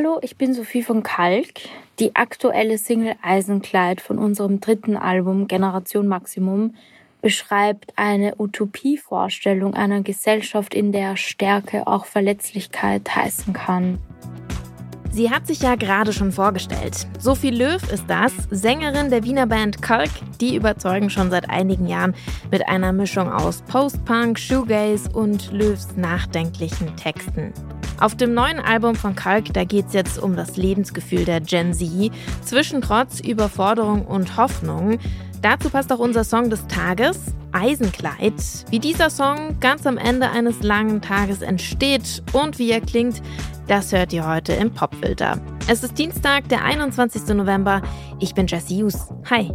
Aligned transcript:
Hallo, 0.00 0.20
ich 0.22 0.36
bin 0.36 0.54
Sophie 0.54 0.84
von 0.84 1.02
Kalk. 1.02 1.54
Die 1.98 2.14
aktuelle 2.14 2.78
Single 2.78 3.16
Eisenkleid 3.20 4.00
von 4.00 4.16
unserem 4.16 4.60
dritten 4.60 4.96
Album 4.96 5.48
Generation 5.48 6.06
Maximum 6.06 6.76
beschreibt 7.20 7.94
eine 7.96 8.36
Utopievorstellung 8.38 9.74
einer 9.74 10.02
Gesellschaft, 10.02 10.72
in 10.72 10.92
der 10.92 11.16
Stärke 11.16 11.88
auch 11.88 12.04
Verletzlichkeit 12.04 13.12
heißen 13.12 13.52
kann. 13.52 13.98
Sie 15.10 15.30
hat 15.30 15.48
sich 15.48 15.62
ja 15.62 15.74
gerade 15.74 16.12
schon 16.12 16.30
vorgestellt. 16.30 17.08
Sophie 17.18 17.50
Löw 17.50 17.82
ist 17.92 18.04
das, 18.06 18.32
Sängerin 18.52 19.10
der 19.10 19.24
Wiener 19.24 19.48
Band 19.48 19.82
Kalk. 19.82 20.10
Die 20.40 20.54
überzeugen 20.54 21.10
schon 21.10 21.32
seit 21.32 21.50
einigen 21.50 21.88
Jahren 21.88 22.14
mit 22.52 22.68
einer 22.68 22.92
Mischung 22.92 23.32
aus 23.32 23.62
Post-Punk, 23.62 24.38
Shoegaze 24.38 25.10
und 25.10 25.50
Löws 25.50 25.96
nachdenklichen 25.96 26.94
Texten. 26.94 27.52
Auf 28.00 28.14
dem 28.14 28.32
neuen 28.32 28.60
Album 28.60 28.94
von 28.94 29.16
Kalk, 29.16 29.52
da 29.54 29.64
geht 29.64 29.88
es 29.88 29.92
jetzt 29.92 30.18
um 30.18 30.36
das 30.36 30.56
Lebensgefühl 30.56 31.24
der 31.24 31.40
Gen 31.40 31.74
Z, 31.74 32.12
zwischen 32.44 32.80
Trotz, 32.80 33.18
Überforderung 33.18 34.06
und 34.06 34.36
Hoffnung. 34.36 34.98
Dazu 35.42 35.68
passt 35.68 35.92
auch 35.92 35.98
unser 35.98 36.22
Song 36.22 36.48
des 36.48 36.66
Tages, 36.68 37.18
Eisenkleid. 37.50 38.34
Wie 38.70 38.78
dieser 38.78 39.10
Song 39.10 39.58
ganz 39.58 39.86
am 39.86 39.98
Ende 39.98 40.30
eines 40.30 40.62
langen 40.62 41.00
Tages 41.00 41.42
entsteht 41.42 42.22
und 42.32 42.58
wie 42.58 42.70
er 42.70 42.80
klingt, 42.80 43.20
das 43.66 43.92
hört 43.92 44.12
ihr 44.12 44.26
heute 44.26 44.52
im 44.52 44.72
Popfilter. 44.72 45.40
Es 45.66 45.82
ist 45.82 45.98
Dienstag, 45.98 46.48
der 46.48 46.64
21. 46.64 47.34
November. 47.34 47.82
Ich 48.20 48.34
bin 48.34 48.46
Jessie 48.46 48.82
Hughes. 48.82 49.08
Hi. 49.28 49.52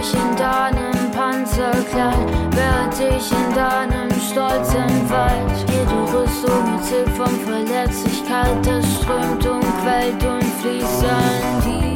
Dich 0.00 0.14
in 0.14 0.36
deinem 0.36 1.10
Panzerkleid, 1.12 2.30
werd 2.56 2.98
dich 2.98 3.30
in 3.32 3.54
deinem 3.54 4.10
stolzen 4.10 5.10
Wald. 5.10 5.70
Jede 5.70 6.00
Rüstung 6.14 6.74
erzählt 6.74 7.10
von 7.10 7.40
Verletzlichkeit, 7.40 8.66
das 8.66 8.84
strömt 8.96 9.46
und 9.46 9.60
quält 9.82 10.24
und 10.24 10.44
fließt 10.60 11.04
an 11.04 11.62
dir. 11.64 11.90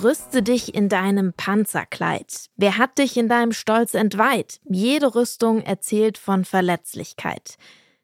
Rüste 0.00 0.42
dich 0.42 0.74
in 0.74 0.88
deinem 0.88 1.32
Panzerkleid. 1.34 2.46
Wer 2.56 2.78
hat 2.78 2.98
dich 2.98 3.16
in 3.16 3.28
deinem 3.28 3.52
Stolz 3.52 3.94
entweiht? 3.94 4.60
Jede 4.64 5.14
Rüstung 5.14 5.62
erzählt 5.62 6.18
von 6.18 6.44
Verletzlichkeit. 6.44 7.56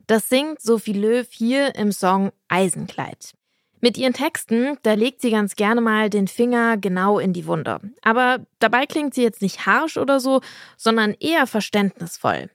Das 0.06 0.28
singt 0.28 0.60
Sophie 0.60 0.92
Löw 0.92 1.26
hier 1.28 1.74
im 1.74 1.90
Song 1.92 2.30
Eisenkleid. 2.48 3.34
Mit 3.80 3.96
ihren 3.96 4.12
Texten, 4.12 4.76
da 4.82 4.94
legt 4.94 5.20
sie 5.20 5.30
ganz 5.30 5.56
gerne 5.56 5.80
mal 5.80 6.10
den 6.10 6.28
Finger 6.28 6.76
genau 6.76 7.18
in 7.18 7.32
die 7.32 7.46
Wunde. 7.46 7.80
Aber 8.02 8.40
dabei 8.58 8.86
klingt 8.86 9.14
sie 9.14 9.22
jetzt 9.22 9.42
nicht 9.42 9.66
harsh 9.66 9.96
oder 9.96 10.20
so, 10.20 10.40
sondern 10.76 11.14
eher 11.20 11.46
verständnisvoll. 11.46 12.50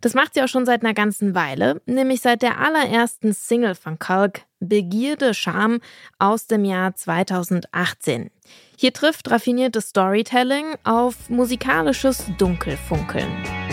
Das 0.00 0.14
macht 0.14 0.34
sie 0.34 0.42
auch 0.42 0.48
schon 0.48 0.66
seit 0.66 0.84
einer 0.84 0.94
ganzen 0.94 1.34
Weile, 1.34 1.80
nämlich 1.86 2.20
seit 2.20 2.42
der 2.42 2.60
allerersten 2.60 3.32
Single 3.32 3.74
von 3.74 3.98
Kalk, 3.98 4.42
Begierde 4.60 5.34
Scham 5.34 5.80
aus 6.18 6.46
dem 6.46 6.64
Jahr 6.64 6.94
2018. 6.94 8.30
Hier 8.76 8.92
trifft 8.92 9.30
raffiniertes 9.30 9.88
Storytelling 9.88 10.76
auf 10.84 11.28
musikalisches 11.30 12.26
Dunkelfunkeln. 12.38 13.67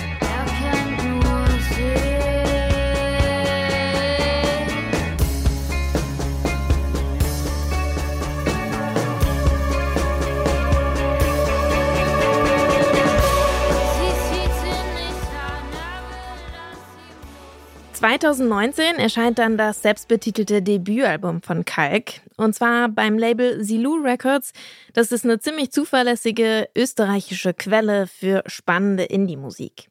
2019 18.19 18.95
erscheint 18.95 19.39
dann 19.39 19.57
das 19.57 19.81
selbstbetitelte 19.81 20.61
Debütalbum 20.61 21.41
von 21.41 21.65
Kalk. 21.65 22.21
Und 22.37 22.55
zwar 22.55 22.87
beim 22.87 23.17
Label 23.17 23.61
Zilou 23.61 23.95
Records. 24.01 24.53
Das 24.93 25.11
ist 25.11 25.25
eine 25.25 25.39
ziemlich 25.39 25.71
zuverlässige 25.71 26.69
österreichische 26.77 27.53
Quelle 27.53 28.07
für 28.07 28.43
spannende 28.45 29.03
Indie-Musik. 29.03 29.89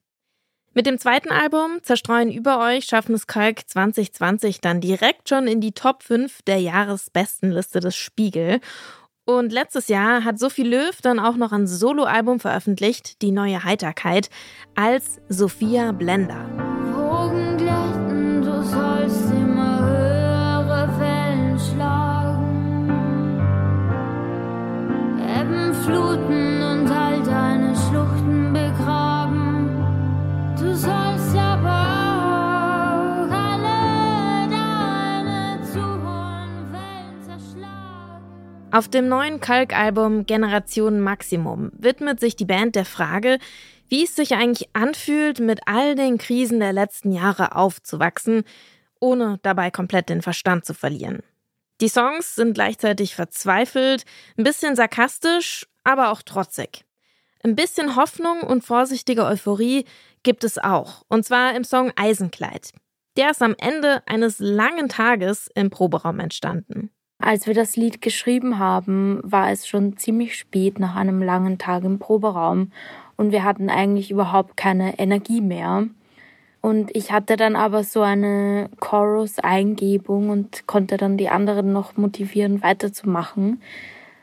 Mit 0.72 0.86
dem 0.86 0.98
zweiten 0.98 1.30
Album 1.30 1.80
Zerstreuen 1.82 2.32
über 2.32 2.60
euch 2.60 2.86
schaffen 2.86 3.14
es 3.14 3.26
Kalk 3.26 3.68
2020 3.68 4.62
dann 4.62 4.80
direkt 4.80 5.28
schon 5.28 5.46
in 5.46 5.60
die 5.60 5.72
Top 5.72 6.02
5 6.02 6.42
der 6.42 6.58
Jahresbestenliste 6.58 7.80
des 7.80 7.94
Spiegel. 7.94 8.60
Und 9.26 9.52
letztes 9.52 9.88
Jahr 9.88 10.24
hat 10.24 10.38
Sophie 10.38 10.62
Löw 10.62 10.98
dann 11.02 11.18
auch 11.18 11.36
noch 11.36 11.52
ein 11.52 11.66
Soloalbum 11.66 12.40
veröffentlicht, 12.40 13.20
Die 13.20 13.32
neue 13.32 13.64
Heiterkeit, 13.64 14.30
als 14.74 15.20
Sophia 15.28 15.92
Blender. 15.92 16.63
Auf 38.74 38.88
dem 38.88 39.06
neuen 39.06 39.38
Kalkalbum 39.38 40.26
Generation 40.26 40.98
Maximum 40.98 41.70
widmet 41.78 42.18
sich 42.18 42.34
die 42.34 42.44
Band 42.44 42.74
der 42.74 42.84
Frage, 42.84 43.38
wie 43.88 44.02
es 44.02 44.16
sich 44.16 44.34
eigentlich 44.34 44.70
anfühlt, 44.72 45.38
mit 45.38 45.60
all 45.66 45.94
den 45.94 46.18
Krisen 46.18 46.58
der 46.58 46.72
letzten 46.72 47.12
Jahre 47.12 47.54
aufzuwachsen, 47.54 48.42
ohne 48.98 49.38
dabei 49.42 49.70
komplett 49.70 50.08
den 50.08 50.22
Verstand 50.22 50.64
zu 50.64 50.74
verlieren. 50.74 51.22
Die 51.80 51.88
Songs 51.88 52.34
sind 52.34 52.54
gleichzeitig 52.54 53.14
verzweifelt, 53.14 54.04
ein 54.38 54.44
bisschen 54.44 54.76
sarkastisch, 54.76 55.66
aber 55.82 56.10
auch 56.10 56.22
trotzig. 56.22 56.84
Ein 57.42 57.56
bisschen 57.56 57.96
Hoffnung 57.96 58.40
und 58.40 58.64
vorsichtige 58.64 59.24
Euphorie 59.24 59.84
gibt 60.22 60.44
es 60.44 60.58
auch, 60.58 61.02
und 61.08 61.24
zwar 61.24 61.54
im 61.54 61.64
Song 61.64 61.92
Eisenkleid. 61.96 62.70
Der 63.16 63.30
ist 63.30 63.42
am 63.42 63.54
Ende 63.58 64.02
eines 64.06 64.38
langen 64.38 64.88
Tages 64.88 65.50
im 65.54 65.70
Proberaum 65.70 66.20
entstanden. 66.20 66.90
Als 67.18 67.46
wir 67.46 67.54
das 67.54 67.76
Lied 67.76 68.00
geschrieben 68.00 68.58
haben, 68.58 69.20
war 69.22 69.50
es 69.50 69.68
schon 69.68 69.96
ziemlich 69.96 70.36
spät 70.36 70.78
nach 70.78 70.96
einem 70.96 71.22
langen 71.22 71.58
Tag 71.58 71.84
im 71.84 71.98
Proberaum 71.98 72.72
und 73.16 73.30
wir 73.30 73.44
hatten 73.44 73.70
eigentlich 73.70 74.10
überhaupt 74.10 74.56
keine 74.56 74.98
Energie 74.98 75.40
mehr. 75.40 75.86
Und 76.64 76.96
ich 76.96 77.12
hatte 77.12 77.36
dann 77.36 77.56
aber 77.56 77.84
so 77.84 78.00
eine 78.00 78.70
Chorus-Eingebung 78.80 80.30
und 80.30 80.66
konnte 80.66 80.96
dann 80.96 81.18
die 81.18 81.28
anderen 81.28 81.74
noch 81.74 81.98
motivieren, 81.98 82.62
weiterzumachen. 82.62 83.60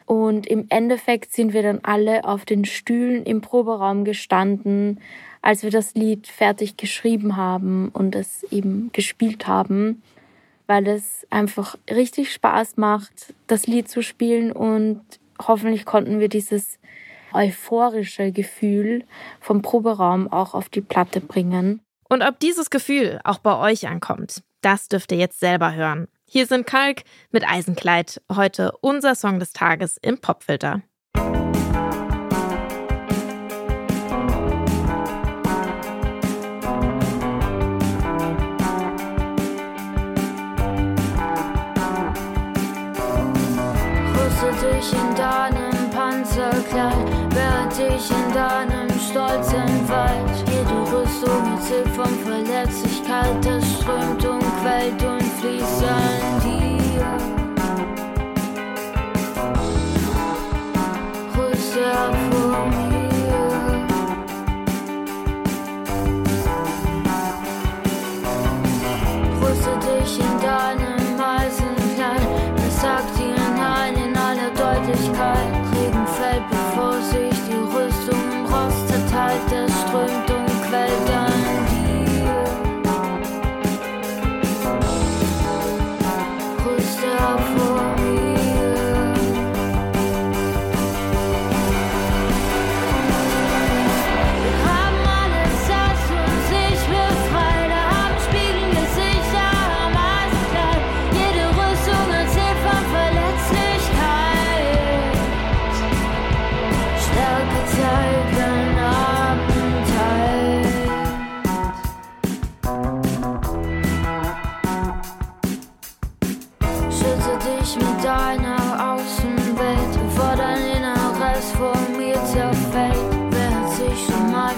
Und 0.07 0.47
im 0.47 0.65
Endeffekt 0.69 1.33
sind 1.33 1.53
wir 1.53 1.61
dann 1.61 1.81
alle 1.83 2.23
auf 2.23 2.43
den 2.45 2.65
Stühlen 2.65 3.25
im 3.25 3.41
Proberaum 3.41 4.05
gestanden, 4.05 4.99
als 5.43 5.61
wir 5.61 5.69
das 5.69 5.93
Lied 5.93 6.25
fertig 6.25 6.77
geschrieben 6.77 7.37
haben 7.37 7.89
und 7.89 8.15
es 8.15 8.41
eben 8.51 8.89
gespielt 8.91 9.45
haben, 9.45 10.01
weil 10.65 10.87
es 10.87 11.27
einfach 11.29 11.77
richtig 11.91 12.33
Spaß 12.33 12.75
macht, 12.77 13.35
das 13.45 13.67
Lied 13.67 13.87
zu 13.87 14.01
spielen 14.01 14.51
und 14.51 14.99
hoffentlich 15.39 15.85
konnten 15.85 16.19
wir 16.19 16.27
dieses 16.27 16.79
euphorische 17.33 18.31
Gefühl 18.31 19.03
vom 19.39 19.61
Proberaum 19.61 20.27
auch 20.27 20.55
auf 20.55 20.69
die 20.69 20.81
Platte 20.81 21.21
bringen. 21.21 21.81
Und 22.11 22.23
ob 22.23 22.41
dieses 22.41 22.69
Gefühl 22.69 23.21
auch 23.23 23.37
bei 23.37 23.57
euch 23.57 23.87
ankommt, 23.87 24.43
das 24.59 24.89
dürft 24.89 25.13
ihr 25.13 25.17
jetzt 25.17 25.39
selber 25.39 25.73
hören. 25.73 26.09
Hier 26.25 26.45
sind 26.45 26.67
Kalk 26.67 27.03
mit 27.31 27.47
Eisenkleid, 27.47 28.21
heute 28.29 28.73
unser 28.81 29.15
Song 29.15 29.39
des 29.39 29.53
Tages 29.53 29.95
im 29.95 30.17
Popfilter. 30.17 30.81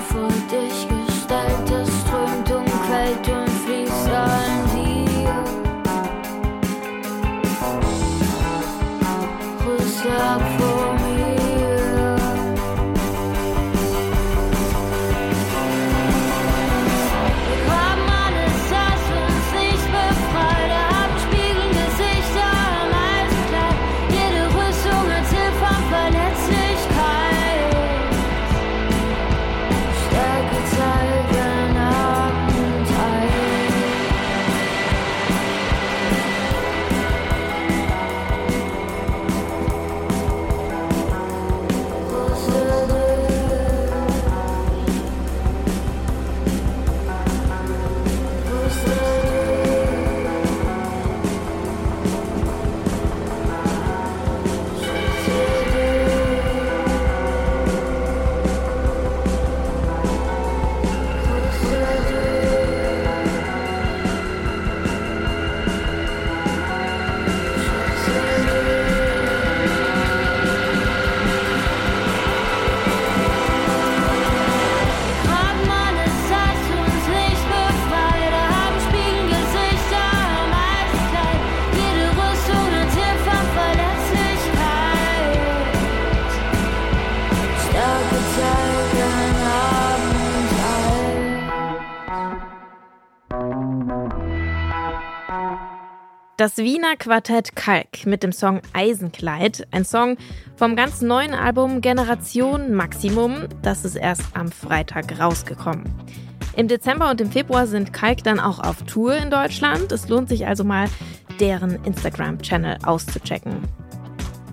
for 0.03 0.27
this. 0.49 0.72
Das 96.35 96.57
Wiener 96.57 96.95
Quartett 96.97 97.55
Kalk 97.55 98.07
mit 98.07 98.23
dem 98.23 98.31
Song 98.31 98.59
Eisenkleid, 98.73 99.67
ein 99.69 99.85
Song 99.85 100.17
vom 100.55 100.75
ganz 100.75 101.01
neuen 101.01 101.35
Album 101.35 101.79
Generation 101.79 102.73
Maximum, 102.73 103.47
das 103.61 103.85
ist 103.85 103.95
erst 103.95 104.23
am 104.35 104.51
Freitag 104.51 105.19
rausgekommen. 105.19 105.83
Im 106.55 106.67
Dezember 106.67 107.11
und 107.11 107.21
im 107.21 107.31
Februar 107.31 107.67
sind 107.67 107.93
Kalk 107.93 108.23
dann 108.23 108.39
auch 108.39 108.57
auf 108.57 108.81
Tour 108.83 109.15
in 109.15 109.29
Deutschland. 109.29 109.91
Es 109.91 110.09
lohnt 110.09 110.27
sich 110.27 110.47
also 110.47 110.63
mal, 110.63 110.87
deren 111.39 111.83
Instagram-Channel 111.85 112.79
auszuchecken. 112.83 113.57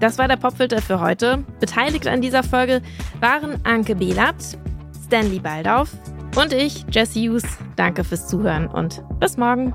Das 0.01 0.19
war 0.19 0.29
der 0.29 0.37
Popfilter 0.37 0.83
für 0.83 1.01
heute. 1.01 1.45
Beteiligt 1.61 2.07
an 2.07 2.21
dieser 2.21 2.43
Folge 2.43 2.83
waren 3.21 3.59
Anke 3.65 3.95
Behlert, 3.95 4.59
Stanley 5.07 5.39
Baldauf 5.39 5.93
und 6.37 6.53
ich, 6.53 6.85
Jesse 6.91 7.21
Hughes. 7.21 7.45
Danke 7.77 8.05
fürs 8.05 8.29
Zuhören 8.29 8.67
und 8.67 9.03
bis 9.19 9.39
morgen. 9.39 9.75